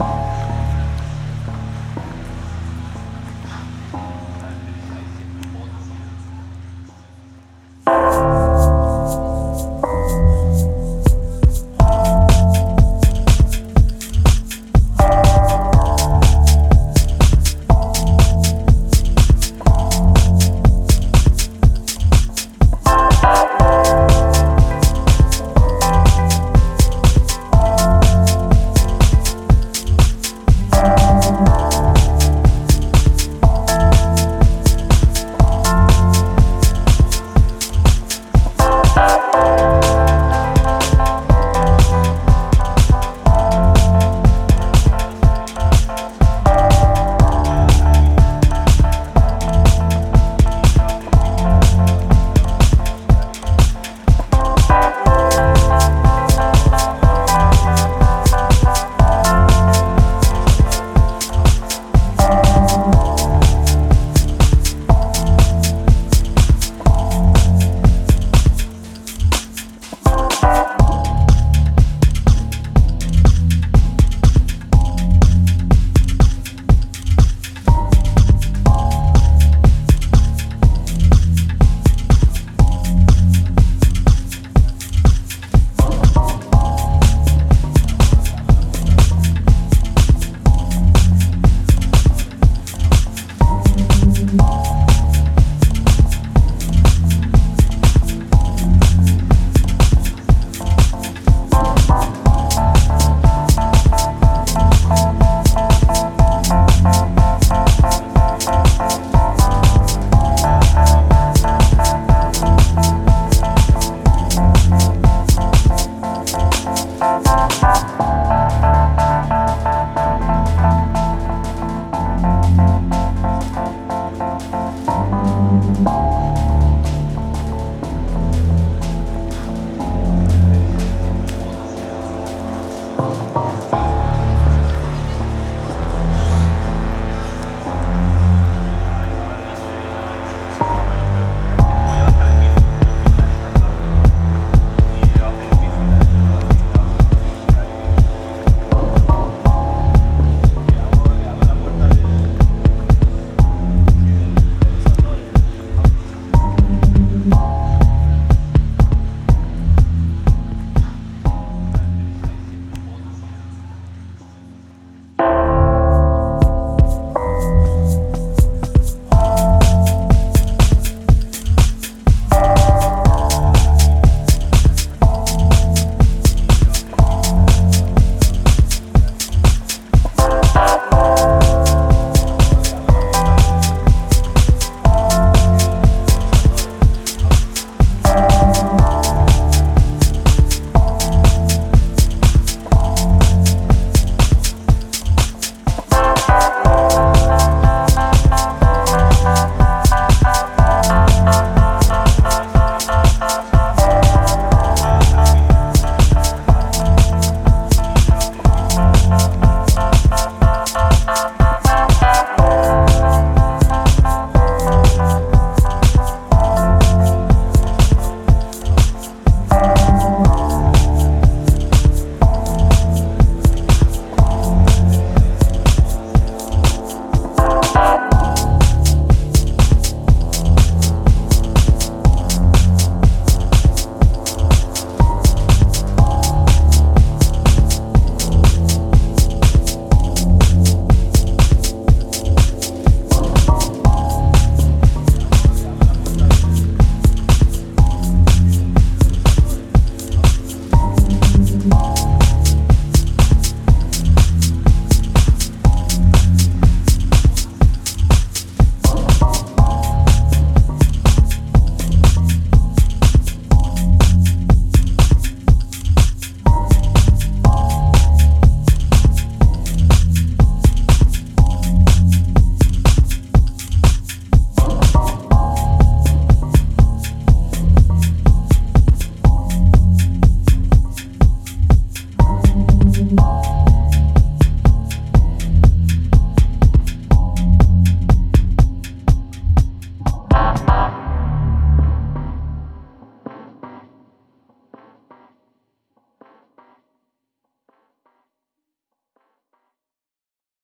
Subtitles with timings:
[0.00, 0.65] 아!